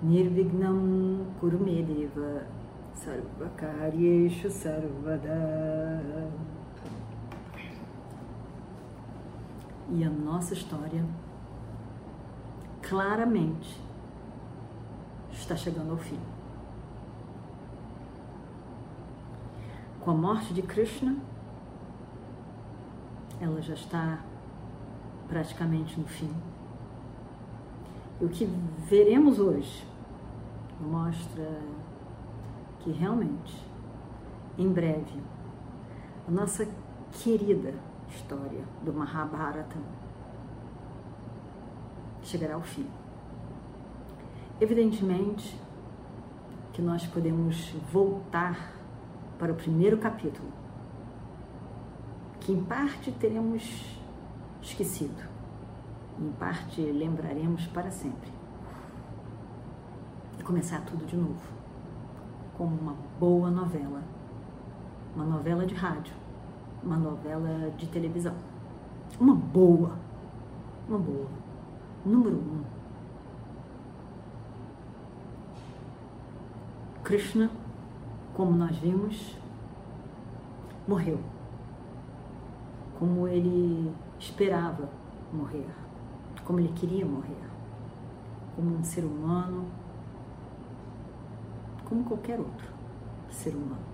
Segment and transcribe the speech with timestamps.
[0.00, 2.46] Nirvignam Kurumedeva
[2.94, 6.30] Sarvakaryeshu Sarvada
[9.90, 11.04] E a nossa história
[12.80, 13.80] claramente
[15.32, 16.20] está chegando ao fim.
[20.00, 21.16] Com a morte de Krishna,
[23.40, 24.20] ela já está
[25.26, 26.30] praticamente no fim.
[28.20, 28.46] O que
[28.88, 29.86] veremos hoje
[30.80, 31.60] mostra
[32.80, 33.64] que realmente,
[34.56, 35.22] em breve,
[36.26, 36.66] a nossa
[37.12, 37.74] querida
[38.08, 39.78] história do Mahabharata
[42.22, 42.86] chegará ao fim.
[44.60, 45.56] Evidentemente
[46.72, 48.72] que nós podemos voltar
[49.38, 50.48] para o primeiro capítulo,
[52.40, 53.96] que em parte teremos
[54.60, 55.37] esquecido,
[56.20, 58.30] em parte lembraremos para sempre.
[60.38, 61.48] E começar tudo de novo,
[62.56, 64.02] como uma boa novela,
[65.14, 66.14] uma novela de rádio,
[66.82, 68.34] uma novela de televisão.
[69.18, 69.92] Uma boa,
[70.88, 71.26] uma boa.
[72.04, 72.62] Número um.
[77.02, 77.50] Krishna,
[78.34, 79.36] como nós vimos,
[80.86, 81.18] morreu.
[82.98, 84.88] Como ele esperava
[85.32, 85.66] morrer,
[86.48, 87.44] como ele queria morrer,
[88.56, 89.66] como um ser humano,
[91.86, 92.66] como qualquer outro
[93.28, 93.84] ser humano.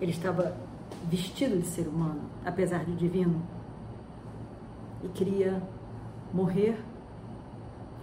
[0.00, 0.56] Ele estava
[1.08, 3.40] vestido de ser humano, apesar de divino,
[5.04, 5.62] e queria
[6.34, 6.84] morrer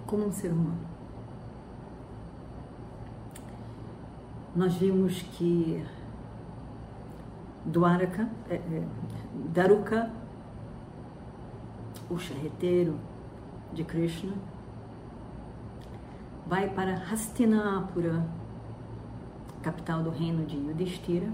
[0.08, 0.80] como um ser humano.
[4.56, 5.86] Nós vimos que
[7.66, 8.88] Dwaraka, é, é,
[9.54, 10.10] Daruka
[12.10, 12.96] o charreteiro
[13.74, 14.34] de Krishna,
[16.48, 18.26] vai para Hastinapura,
[19.62, 21.32] capital do reino de Yudhishthira,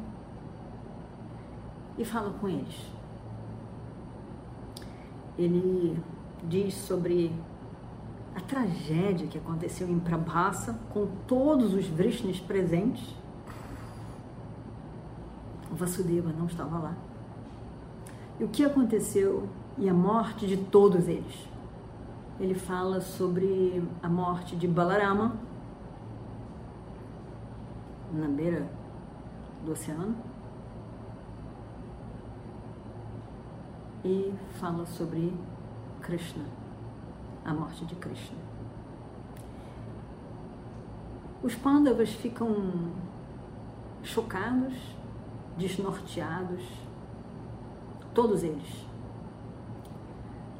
[1.97, 2.91] e fala com eles.
[5.37, 5.97] Ele
[6.43, 7.33] diz sobre
[8.35, 13.15] a tragédia que aconteceu em Prabhasa com todos os Vrishnis presentes.
[15.71, 16.95] O Vasudeva não estava lá.
[18.37, 19.47] E o que aconteceu
[19.77, 21.47] e a morte de todos eles.
[22.39, 25.35] Ele fala sobre a morte de Balarama
[28.11, 28.69] na beira
[29.65, 30.15] do oceano
[34.03, 35.33] e fala sobre
[36.01, 36.45] Krishna,
[37.43, 38.37] a morte de Krishna.
[41.41, 42.91] Os Pandavas ficam
[44.03, 44.73] chocados,
[45.57, 46.63] desnorteados,
[48.13, 48.85] todos eles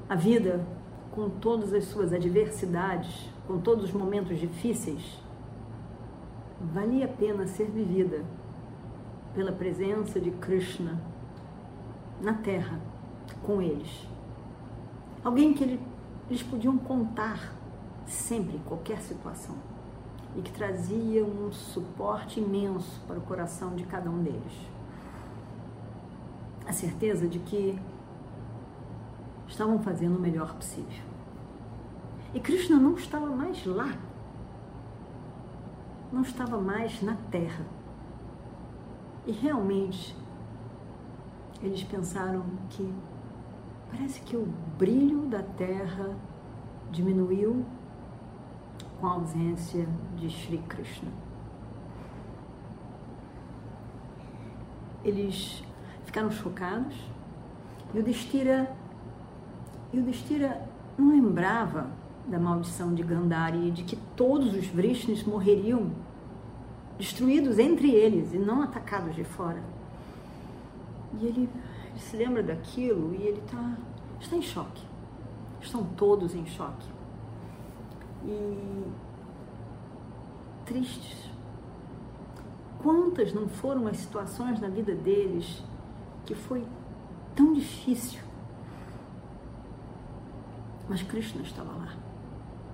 [0.08, 0.66] a vida,
[1.12, 5.20] com todas as suas adversidades, com todos os momentos difíceis,
[6.74, 8.24] valia a pena ser vivida
[9.34, 11.02] pela presença de Krishna
[12.22, 12.80] na Terra
[13.44, 14.08] com eles.
[15.24, 15.80] Alguém que
[16.30, 17.54] eles podiam contar
[18.06, 19.56] sempre, em qualquer situação,
[20.36, 24.54] e que trazia um suporte imenso para o coração de cada um deles.
[26.68, 27.80] A certeza de que
[29.56, 31.04] estavam fazendo o melhor possível.
[32.34, 33.98] E Krishna não estava mais lá,
[36.12, 37.66] não estava mais na terra.
[39.26, 40.16] E realmente
[41.64, 42.94] eles pensaram que
[43.90, 44.46] parece que o
[44.78, 46.18] brilho da terra
[46.92, 47.66] diminuiu
[49.00, 49.88] com a ausência
[50.18, 51.12] de Sri Krishna.
[55.02, 55.64] Eles
[56.04, 56.96] ficaram chocados
[57.94, 58.76] e o Destira
[60.00, 61.88] o Destira não lembrava
[62.28, 65.92] da maldição de Gandhari e de que todos os Vrishnis morreriam
[66.98, 69.62] destruídos entre eles e não atacados de fora.
[71.20, 71.50] E ele,
[71.90, 73.78] ele se lembra daquilo e ele tá,
[74.20, 74.84] está em choque.
[75.62, 76.88] Estão todos em choque.
[78.26, 78.84] E
[80.66, 81.30] tristes.
[82.82, 85.64] Quantas não foram as situações na vida deles
[86.26, 86.64] que foi
[87.36, 88.25] tão difícil
[90.90, 91.94] mas Krishna estava lá.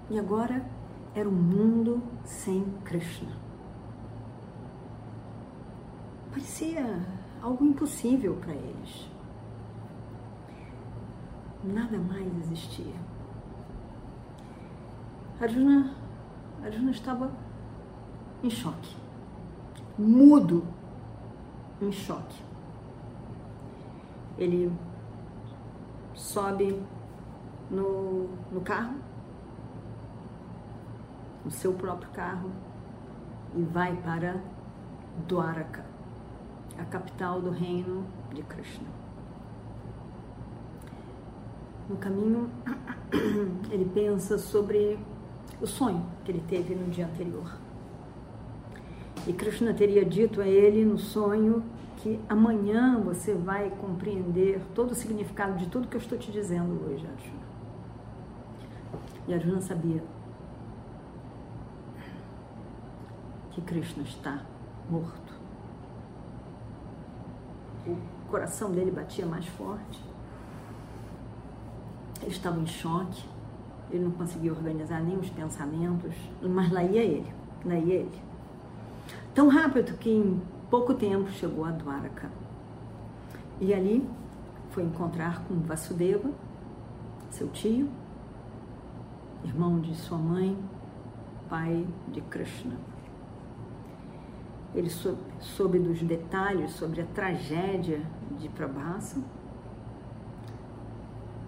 [0.10, 0.66] E agora
[1.16, 3.31] era um mundo sem Krishna.
[6.30, 7.06] Parecia
[7.42, 9.10] algo impossível para eles.
[11.63, 12.96] Nada mais existia.
[15.40, 15.96] Arjuna,
[16.64, 17.31] Arjuna estava
[18.44, 18.96] em choque,
[19.98, 20.64] mudo,
[21.81, 22.44] em choque.
[24.38, 24.72] Ele
[26.14, 26.81] sobe
[27.71, 28.95] no, no carro,
[31.45, 32.51] no seu próprio carro,
[33.56, 34.35] e vai para
[35.27, 35.85] Dwaraka,
[36.77, 38.88] a capital do reino de Krishna.
[41.89, 42.50] No caminho,
[43.71, 45.00] ele pensa sobre
[45.62, 47.57] o sonho que ele teve no dia anterior.
[49.27, 51.63] E Krishna teria dito a ele no sonho
[51.97, 56.81] que amanhã você vai compreender todo o significado de tudo que eu estou te dizendo
[56.85, 57.50] hoje, Arjuna.
[59.27, 60.03] E Arjuna sabia
[63.51, 64.41] que Krishna está
[64.89, 65.33] morto.
[67.85, 67.97] O
[68.29, 70.03] coração dele batia mais forte.
[72.21, 73.29] Ele estava em choque.
[73.89, 77.33] Ele não conseguia organizar nem os pensamentos, mas lá ia ele,
[77.65, 78.21] lá ia ele.
[79.35, 82.29] Tão rápido que em pouco tempo chegou a Dwaraka.
[83.59, 84.09] E ali
[84.69, 86.29] foi encontrar com Vasudeva,
[87.29, 87.89] seu tio,
[89.44, 90.58] irmão de sua mãe,
[91.50, 92.78] pai de Krishna.
[94.74, 98.02] Ele soube, dos detalhes sobre a tragédia
[98.40, 99.22] de Prabhasa,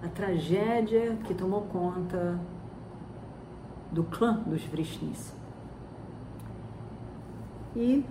[0.04, 2.38] a tragédia que tomou conta
[3.92, 5.34] do clã dos Vrishnis.
[7.76, 8.06] E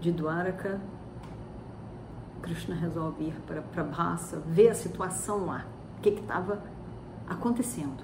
[0.00, 0.80] de Dwaraka,
[2.42, 5.66] Krishna resolve ir para Prabhasa, ver a situação lá,
[5.96, 6.62] o que estava
[7.28, 8.02] acontecendo.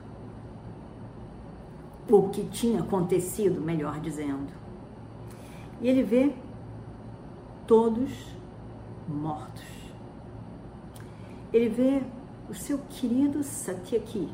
[2.09, 4.53] O que tinha acontecido, melhor dizendo.
[5.81, 6.35] E ele vê
[7.67, 8.13] todos
[9.09, 9.65] mortos.
[11.53, 12.03] Ele vê
[12.49, 14.29] o seu querido Satyaki,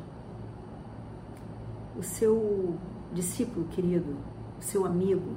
[1.97, 2.77] o seu
[3.13, 4.17] discípulo querido,
[4.59, 5.37] o seu amigo,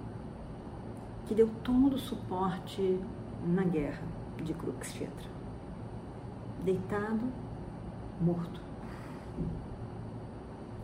[1.25, 2.99] que deu todo o suporte
[3.45, 4.03] na guerra
[4.43, 5.29] de Kurukshetra.
[6.63, 7.21] Deitado,
[8.21, 8.61] morto.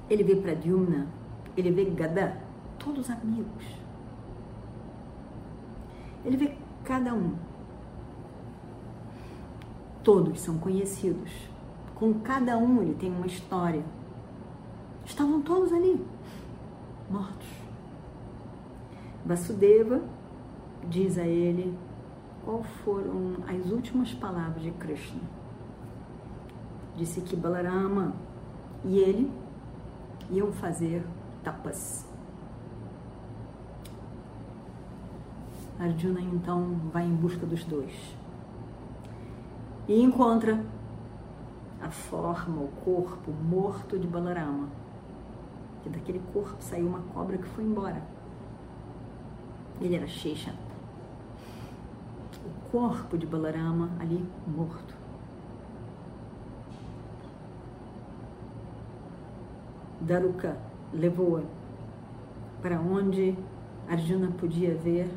[0.10, 1.08] Ele vê Pradyumna,
[1.56, 2.42] ele vê Gada,
[2.78, 3.66] todos amigos.
[6.26, 7.36] Ele vê cada um.
[10.04, 11.32] Todos são conhecidos.
[11.96, 13.84] Com cada um ele tem uma história.
[15.06, 16.06] Estavam todos ali,
[17.10, 17.48] mortos.
[19.26, 20.02] Vasudeva
[20.88, 21.78] diz a ele
[22.44, 25.22] qual foram as últimas palavras de Krishna.
[26.96, 28.16] Disse que Balarama
[28.84, 29.32] e ele
[30.30, 31.06] iam fazer
[31.44, 32.08] tapas.
[35.80, 37.94] Arjuna então vai em busca dos dois
[39.88, 40.64] e encontra
[41.82, 44.68] a forma, o corpo morto de Balarama.
[45.82, 48.04] Que daquele corpo saiu uma cobra que foi embora.
[49.80, 50.54] Ele era Shesha
[52.46, 54.99] o corpo de Balarama ali morto.
[60.10, 60.58] Daruka
[60.92, 61.44] levou-a
[62.64, 63.38] para onde
[63.88, 65.08] Arjuna podia ver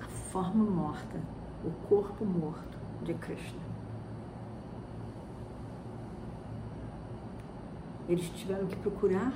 [0.00, 1.20] a forma morta,
[1.62, 3.60] o corpo morto de Krishna.
[8.08, 9.34] Eles tiveram que procurar,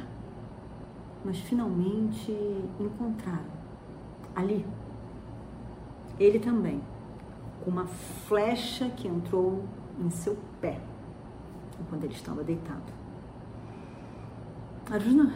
[1.23, 2.33] mas finalmente
[2.80, 3.50] encontraram
[4.35, 4.66] ali
[6.19, 6.80] ele também,
[7.62, 9.62] com uma flecha que entrou
[9.99, 10.80] em seu pé,
[11.90, 13.00] quando ele estava deitado.
[14.90, 15.32] Arjuna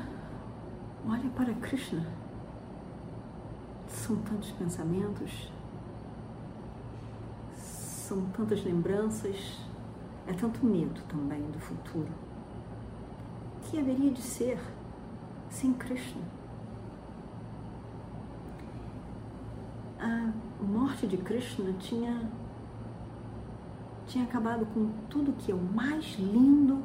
[1.08, 2.04] olha para Krishna.
[3.87, 5.49] São tantos pensamentos,
[7.54, 9.61] são tantas lembranças,
[10.26, 12.08] é tanto medo também do futuro.
[13.56, 14.58] O que haveria de ser
[15.49, 16.23] sem Krishna?
[20.00, 20.32] A
[20.64, 22.28] morte de Krishna tinha,
[24.08, 26.82] tinha acabado com tudo que é o mais lindo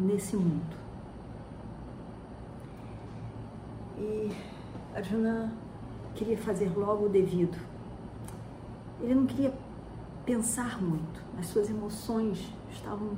[0.00, 0.76] nesse mundo.
[3.98, 4.30] E
[4.94, 5.52] Arjuna
[6.14, 7.58] queria fazer logo o devido.
[9.00, 9.52] Ele não queria
[10.24, 13.10] pensar muito, as suas emoções estavam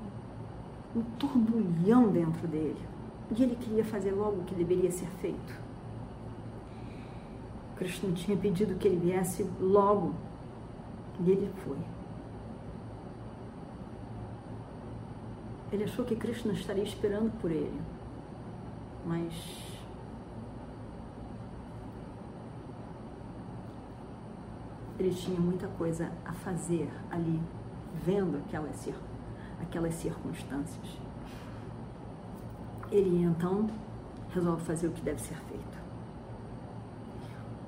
[0.94, 2.80] um turbulhão dentro dele.
[3.36, 5.60] E ele queria fazer logo o que deveria ser feito.
[7.76, 10.14] Krishna tinha pedido que ele viesse logo.
[11.20, 11.78] E ele foi.
[15.72, 17.80] Ele achou que Krishna estaria esperando por ele.
[19.06, 19.32] Mas
[24.98, 27.40] ele tinha muita coisa a fazer ali,
[28.04, 28.86] vendo aquelas,
[29.62, 30.98] aquelas circunstâncias.
[32.90, 33.66] Ele então
[34.28, 35.78] resolve fazer o que deve ser feito.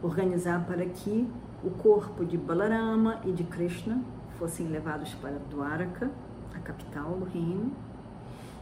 [0.02, 1.26] Organizar para que
[1.64, 4.02] o corpo de Balarama e de Krishna
[4.38, 6.10] fossem levados para Dwaraka,
[6.54, 7.72] a capital do reino,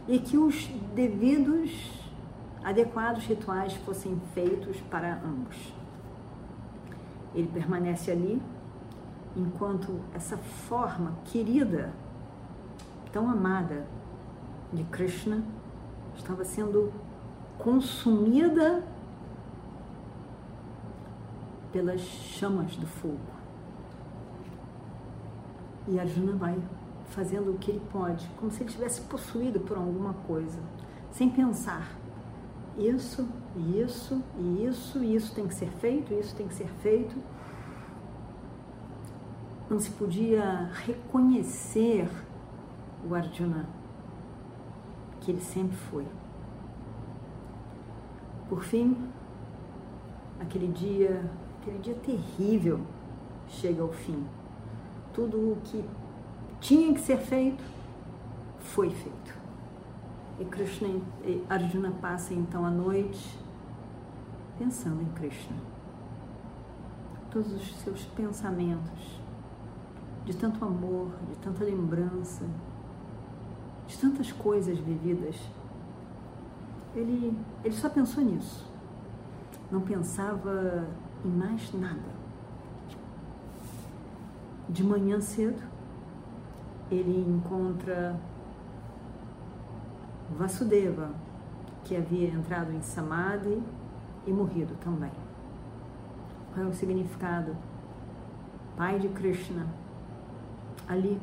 [0.07, 1.71] e que os devidos,
[2.63, 5.73] adequados rituais fossem feitos para ambos.
[7.33, 8.41] Ele permanece ali
[9.35, 11.91] enquanto essa forma querida,
[13.11, 13.85] tão amada
[14.71, 15.43] de Krishna
[16.15, 16.91] estava sendo
[17.57, 18.83] consumida
[21.71, 23.19] pelas chamas do fogo.
[25.87, 26.57] E Arjuna vai
[27.13, 30.59] fazendo o que ele pode, como se ele estivesse possuído por alguma coisa,
[31.11, 31.95] sem pensar.
[32.77, 34.23] Isso, isso,
[34.59, 37.15] isso, isso tem que ser feito, isso tem que ser feito.
[39.69, 42.09] Não se podia reconhecer
[43.07, 43.67] o Arjuna
[45.21, 46.05] que ele sempre foi.
[48.49, 48.97] Por fim,
[50.39, 51.31] aquele dia
[51.63, 52.81] Aquele dia terrível
[53.47, 54.21] chega ao fim.
[55.13, 55.81] Tudo o que
[56.63, 57.61] tinha que ser feito
[58.57, 59.33] foi feito.
[60.39, 60.87] E Krishna
[61.23, 63.37] e Arjuna passa então a noite
[64.57, 65.57] pensando em Krishna.
[67.29, 69.19] Todos os seus pensamentos
[70.25, 72.45] de tanto amor, de tanta lembrança,
[73.85, 75.35] de tantas coisas vividas.
[76.95, 78.65] Ele, ele só pensou nisso.
[79.69, 80.87] Não pensava
[81.25, 82.13] e mais nada.
[84.69, 85.72] De manhã cedo,
[86.93, 88.15] ele encontra
[90.37, 91.09] Vasudeva,
[91.83, 93.61] que havia entrado em Samadhi
[94.25, 95.11] e morrido também.
[96.53, 97.55] Qual é o significado?
[98.77, 99.67] Pai de Krishna.
[100.87, 101.19] Ali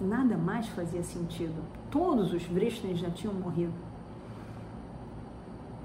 [0.00, 1.62] nada mais fazia sentido.
[1.90, 3.74] Todos os Vrishnas já tinham morrido.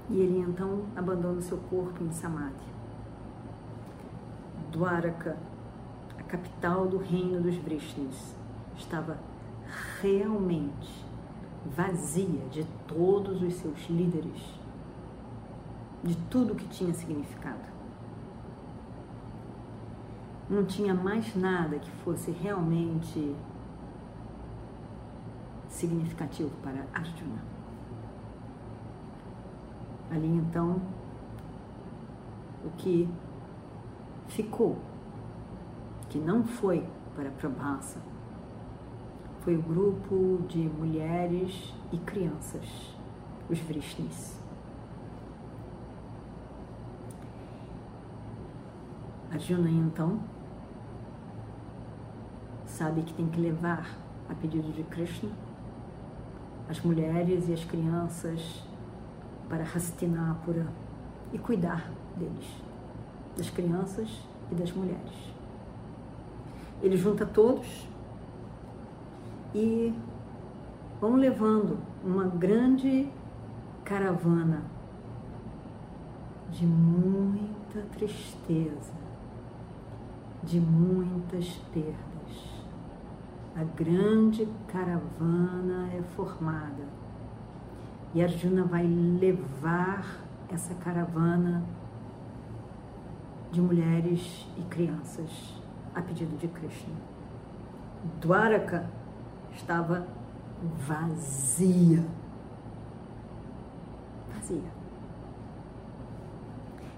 [0.08, 2.76] E ele então abandona seu corpo em Samadhi.
[4.70, 5.36] Dwaraka,
[6.18, 8.36] a capital do reino dos Vrishnis,
[8.76, 9.18] estava
[10.00, 11.04] realmente
[11.74, 14.42] vazia de todos os seus líderes,
[16.02, 17.74] de tudo que tinha significado.
[20.48, 23.34] Não tinha mais nada que fosse realmente
[25.68, 27.42] significativo para Arjuna.
[30.10, 30.80] Ali então,
[32.64, 33.08] o que
[34.28, 34.78] ficou,
[36.08, 38.00] que não foi para Prabhasa,
[39.46, 42.96] foi o grupo de mulheres e crianças,
[43.48, 44.36] os Vrishnis.
[49.30, 50.18] Arjuna então
[52.64, 53.88] sabe que tem que levar,
[54.28, 55.30] a pedido de Krishna,
[56.68, 58.64] as mulheres e as crianças
[59.48, 60.66] para Hastinapura
[61.32, 62.50] e cuidar deles
[63.36, 64.08] das crianças
[64.50, 65.32] e das mulheres.
[66.82, 67.86] Ele junta todos
[69.54, 69.94] e
[71.00, 73.10] vão levando uma grande
[73.84, 74.62] caravana
[76.50, 78.92] de muita tristeza,
[80.42, 81.96] de muitas perdas.
[83.54, 86.84] A grande caravana é formada
[88.14, 91.62] e Arjuna vai levar essa caravana
[93.50, 95.60] de mulheres e crianças
[95.94, 96.94] a pedido de Krishna.
[98.20, 98.88] Dwaraka
[99.56, 100.06] estava
[100.86, 102.04] vazia.
[104.32, 104.70] Vazia.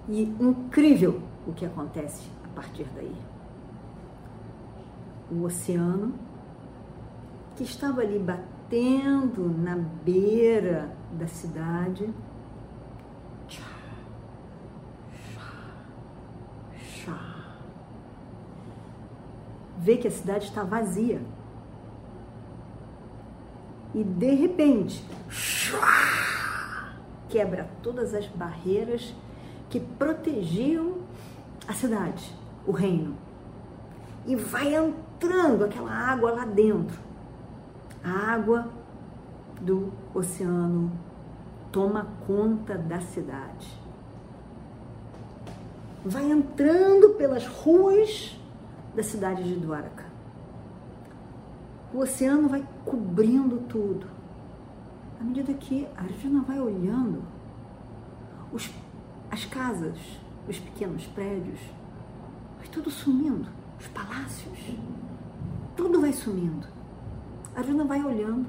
[0.08, 3.14] E incrível o que acontece a partir daí.
[5.30, 6.14] O oceano,
[7.56, 12.12] que estava ali batendo na beira da cidade,
[19.88, 21.18] vê que a cidade está vazia.
[23.98, 25.04] E de repente,
[27.28, 29.12] quebra todas as barreiras
[29.68, 30.98] que protegiam
[31.66, 32.32] a cidade,
[32.64, 33.16] o reino.
[34.24, 36.96] E vai entrando aquela água lá dentro.
[38.04, 38.68] A água
[39.60, 40.92] do oceano
[41.72, 43.82] toma conta da cidade.
[46.04, 48.40] Vai entrando pelas ruas
[48.94, 50.07] da cidade de Dwaraka.
[51.98, 54.06] O oceano vai cobrindo tudo.
[55.20, 57.24] À medida que Arjuna vai olhando,
[58.52, 58.70] os,
[59.28, 59.98] as casas,
[60.48, 61.58] os pequenos prédios,
[62.56, 63.48] vai tudo sumindo,
[63.80, 64.76] os palácios,
[65.76, 66.68] tudo vai sumindo.
[67.56, 68.46] A Arjuna vai olhando.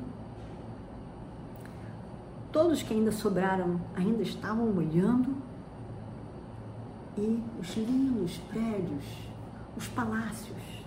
[2.51, 5.35] Todos que ainda sobraram ainda estavam olhando
[7.17, 9.05] e os lindos prédios,
[9.75, 10.78] os palácios,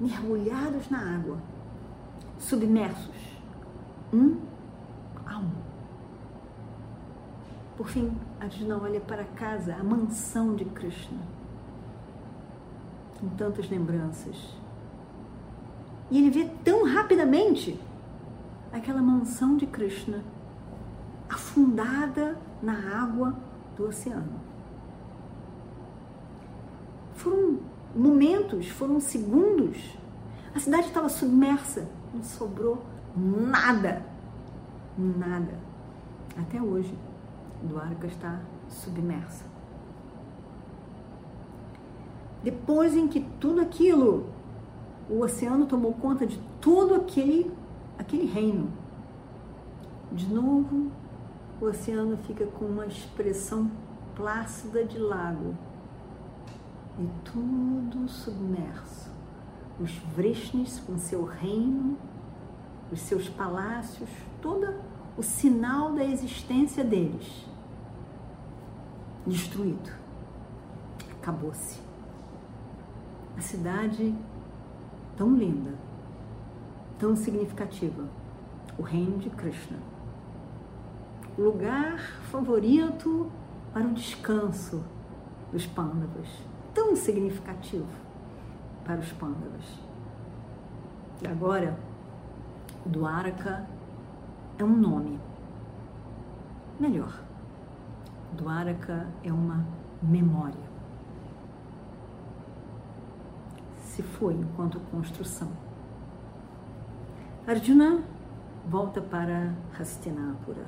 [0.00, 1.38] mergulhados na água,
[2.38, 3.38] submersos,
[4.12, 4.38] um
[5.26, 5.50] a um.
[7.76, 11.18] Por fim, Arjuna olha para casa, a mansão de Krishna,
[13.20, 14.36] com tantas lembranças.
[16.10, 17.78] E ele vê tão rapidamente
[18.72, 20.24] aquela mansão de Krishna
[21.28, 23.36] afundada na água
[23.76, 24.40] do oceano.
[27.14, 27.60] Foram
[27.94, 29.96] momentos, foram segundos.
[30.54, 32.82] A cidade estava submersa, não sobrou
[33.16, 34.04] nada.
[34.98, 35.54] Nada.
[36.36, 36.96] Até hoje,
[37.62, 39.44] Dwarka está submersa.
[42.42, 44.26] Depois em que tudo aquilo,
[45.08, 47.50] o oceano tomou conta de todo aquele,
[47.98, 48.70] aquele reino,
[50.12, 50.90] de novo
[51.60, 53.70] o oceano fica com uma expressão
[54.16, 55.54] plácida de lago
[56.98, 59.10] e tudo submerso.
[59.78, 61.96] Os Vrishnis com seu reino,
[62.92, 64.10] os seus palácios,
[64.42, 64.74] todo
[65.16, 67.46] o sinal da existência deles
[69.26, 69.90] destruído.
[71.20, 71.80] Acabou-se.
[73.36, 74.14] A cidade
[75.16, 75.74] tão linda,
[76.98, 78.08] tão significativa,
[78.78, 79.78] o reino de Krishna.
[81.38, 81.98] O lugar
[82.30, 83.30] favorito
[83.72, 84.84] para o descanso
[85.52, 86.28] dos Pandavas
[86.74, 87.86] tão significativo
[88.84, 89.64] para os pândavas.
[91.22, 91.78] E agora,
[92.84, 93.66] Dwaraka
[94.58, 95.20] é um nome.
[96.78, 97.22] Melhor,
[98.32, 99.66] Dwaraka é uma
[100.02, 100.70] memória.
[103.78, 105.50] Se foi enquanto construção.
[107.46, 108.02] Arjuna
[108.66, 110.64] volta para Hastinapura.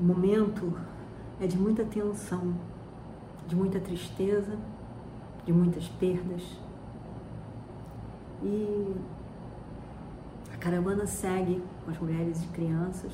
[0.00, 0.72] O momento
[1.40, 2.54] é de muita tensão
[3.52, 4.56] de muita tristeza,
[5.44, 6.42] de muitas perdas.
[8.42, 8.94] E
[10.54, 13.12] a caravana segue com as mulheres e crianças.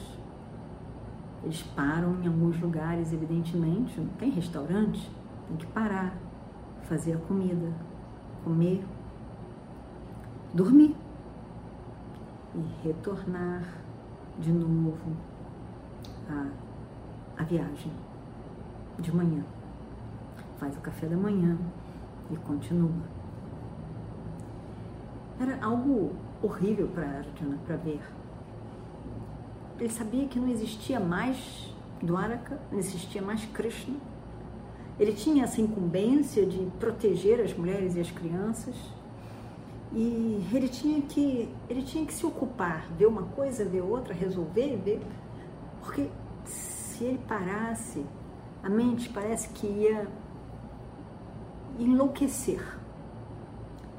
[1.43, 5.11] Eles param em alguns lugares, evidentemente, não tem restaurante,
[5.49, 6.17] tem que parar,
[6.83, 7.73] fazer a comida,
[8.45, 8.87] comer,
[10.55, 10.95] dormir
[12.55, 13.65] e retornar
[14.39, 15.17] de novo
[16.31, 16.47] à,
[17.43, 17.93] à viagem
[19.01, 19.43] de manhã
[20.59, 21.57] faz o café da manhã
[22.31, 23.03] e continua.
[25.41, 28.01] Era algo horrível para Arjuna para ver.
[29.79, 33.97] Ele sabia que não existia mais Dwaraka, não existia mais Krishna.
[34.99, 38.75] Ele tinha essa incumbência de proteger as mulheres e as crianças.
[39.93, 44.77] E ele tinha que, ele tinha que se ocupar, ver uma coisa, ver outra, resolver,
[44.77, 45.01] ver.
[45.83, 46.09] Porque
[46.45, 48.05] se ele parasse,
[48.63, 50.09] a mente parece que ia
[51.79, 52.79] enlouquecer.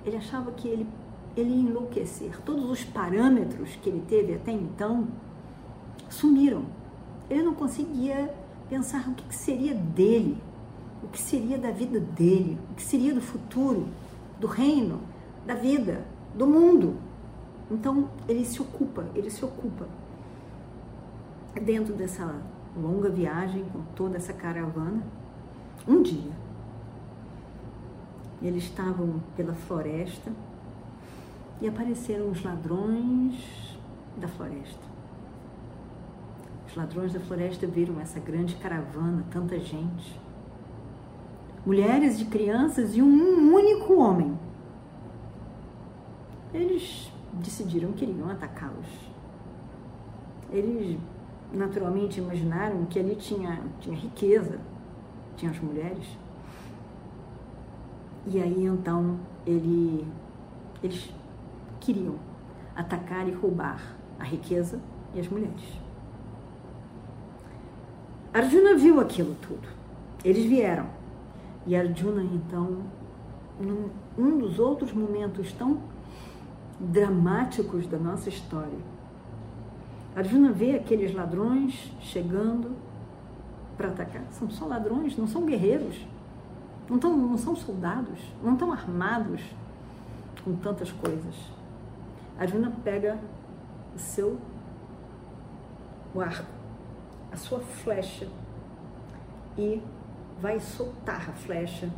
[0.06, 0.88] Ele achava que ele,
[1.36, 2.40] ele ia enlouquecer.
[2.42, 5.08] Todos os parâmetros que ele teve até então
[6.10, 6.66] sumiram.
[7.30, 8.34] Ele não conseguia
[8.70, 10.38] pensar o que seria dele,
[11.04, 13.88] o que seria da vida dele, o que seria do futuro,
[14.40, 15.02] do reino,
[15.46, 16.98] da vida, do mundo.
[17.70, 19.88] Então ele se ocupa, ele se ocupa
[21.62, 22.36] dentro dessa
[22.76, 25.04] longa viagem com toda essa caravana.
[25.88, 26.32] Um dia,
[28.42, 30.32] eles estavam pela floresta
[31.62, 33.78] e apareceram os ladrões
[34.18, 34.88] da floresta.
[36.68, 40.20] Os ladrões da floresta viram essa grande caravana, tanta gente.
[41.66, 44.38] Mulheres e crianças e um único homem.
[46.54, 48.88] Eles decidiram que iriam atacá-los.
[50.52, 50.98] Eles
[51.52, 54.60] naturalmente imaginaram que ali tinha, tinha riqueza,
[55.36, 56.08] tinha as mulheres.
[58.28, 60.06] E aí então ele,
[60.84, 61.10] eles
[61.80, 62.16] queriam
[62.76, 63.82] atacar e roubar
[64.20, 64.80] a riqueza
[65.14, 65.80] e as mulheres.
[68.34, 69.68] Arjuna viu aquilo tudo.
[70.24, 70.86] Eles vieram.
[71.66, 72.84] E Arjuna, então,
[73.60, 75.82] num um dos outros momentos tão
[76.80, 78.78] dramáticos da nossa história,
[80.16, 82.76] Arjuna vê aqueles ladrões chegando
[83.78, 84.24] para atacar.
[84.32, 86.06] São só ladrões, não são guerreiros
[86.90, 89.42] não, tão, não são soldados, não estão armados.
[90.44, 91.36] com tantas coisas.
[92.38, 93.20] Arjuna pega
[93.94, 94.40] o seu
[96.14, 96.50] o arco,
[97.32, 98.28] a sua flecha
[99.58, 99.82] e
[100.42, 101.90] vai soltar a flecha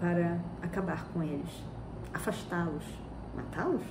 [0.00, 1.62] para acabar com eles,
[2.12, 2.84] afastá-los,
[3.36, 3.84] matá-los.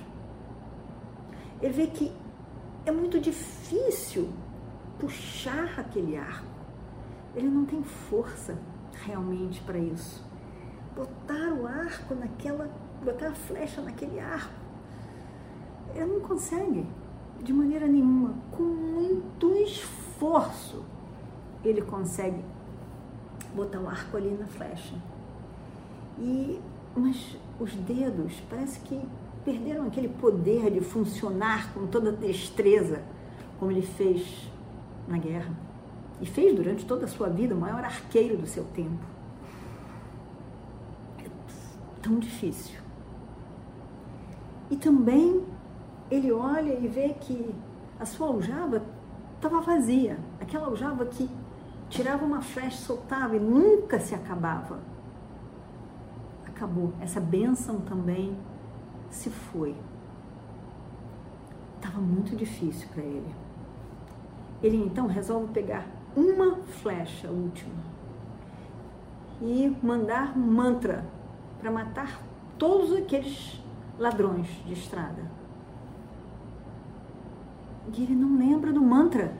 [1.62, 2.12] Ele vê que
[2.84, 4.30] é muito difícil
[4.98, 6.50] puxar aquele arco.
[7.34, 8.58] Ele não tem força
[9.04, 10.24] realmente para isso.
[10.94, 12.70] Botar o arco naquela,
[13.04, 14.52] botar a flecha naquele arco,
[15.94, 16.86] ele não consegue
[17.42, 18.34] de maneira nenhuma.
[18.50, 20.84] Com muito esforço,
[21.64, 22.44] ele consegue
[23.54, 24.94] botar o arco ali na flecha.
[26.18, 26.60] E
[26.94, 29.00] mas os dedos parece que
[29.44, 33.02] perderam aquele poder de funcionar com toda destreza,
[33.58, 34.50] como ele fez
[35.08, 35.69] na guerra.
[36.20, 39.04] E fez durante toda a sua vida, o maior arqueiro do seu tempo.
[41.18, 41.24] É
[42.02, 42.78] tão difícil.
[44.70, 45.44] E também
[46.10, 47.54] ele olha e vê que
[47.98, 48.82] a sua aljava
[49.36, 50.18] estava vazia.
[50.40, 51.28] Aquela aljava que
[51.88, 54.78] tirava uma flecha, soltava e nunca se acabava.
[56.46, 56.92] Acabou.
[57.00, 58.36] Essa bênção também
[59.08, 59.74] se foi.
[61.76, 63.34] Estava muito difícil para ele.
[64.62, 67.74] Ele então resolve pegar uma flecha última
[69.40, 71.04] e mandar mantra
[71.58, 72.20] para matar
[72.58, 73.62] todos aqueles
[73.98, 75.30] ladrões de estrada.
[77.92, 79.34] E ele não lembra do mantra.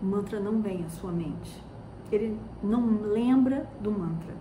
[0.00, 1.62] O mantra não vem à sua mente.
[2.10, 4.34] Ele não lembra do mantra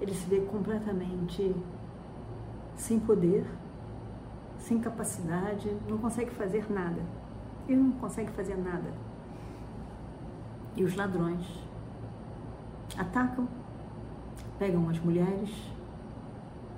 [0.00, 1.54] ele se vê completamente
[2.76, 3.44] sem poder,
[4.58, 7.02] sem capacidade, não consegue fazer nada.
[7.68, 8.92] Ele não consegue fazer nada.
[10.76, 11.46] E os ladrões
[12.96, 13.48] atacam,
[14.58, 15.50] pegam as mulheres,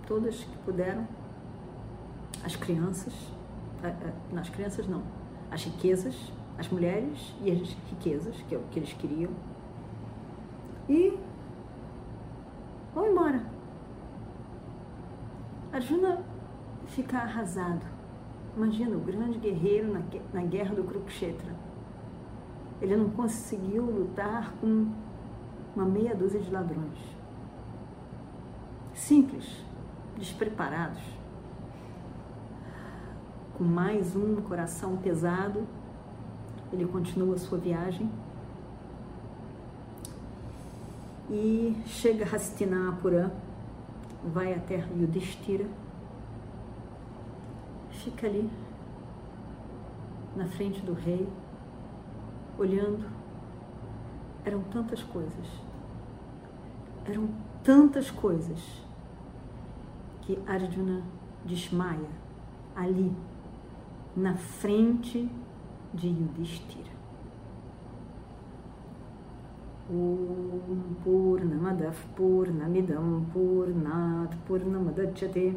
[0.07, 1.07] todas que puderam,
[2.45, 3.15] as crianças,
[4.33, 5.03] nas crianças não,
[5.51, 9.31] as riquezas, as mulheres e as riquezas, que é o que eles queriam.
[10.89, 11.19] E
[12.95, 13.41] Vão embora.
[15.73, 16.25] Arjuna
[16.89, 17.87] fica arrasado.
[18.57, 21.55] Imagina o grande guerreiro na, na guerra do Kurukshetra.
[22.81, 24.91] Ele não conseguiu lutar com
[25.75, 26.99] uma meia dúzia de ladrões.
[28.95, 29.65] Simples,
[30.17, 31.03] despreparados.
[33.57, 35.67] Com mais um coração pesado,
[36.73, 38.11] ele continua a sua viagem
[41.31, 43.33] e chega a Hastinapura,
[44.25, 45.67] vai até Yudhishthira,
[48.11, 48.51] fica ali,
[50.37, 51.29] na frente do rei,
[52.59, 53.05] olhando.
[54.45, 55.47] Eram tantas coisas.
[57.05, 57.29] Eram
[57.63, 58.59] tantas coisas
[60.23, 61.03] que Arjuna
[61.45, 62.09] desmaia
[62.75, 63.15] ali,
[64.17, 65.31] na frente
[65.95, 66.91] de Yudhishthira.
[69.91, 75.57] Om Purnamadav Purnamidam Purnat Purnamadachyate